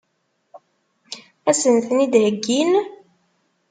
[1.49, 2.71] Ad sen-ten-id-heggin?